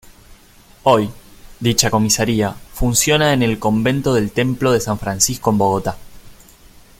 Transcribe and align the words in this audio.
Hoy, 0.81 1.11
dicha 1.59 1.91
Comisaría 1.91 2.49
funciona 2.73 3.33
en 3.33 3.43
el 3.43 3.59
convento 3.59 4.15
del 4.15 4.31
templo 4.31 4.71
de 4.71 4.79
San 4.79 4.97
Francisco 4.97 5.51
en 5.51 5.59
Bogotá. 5.59 5.95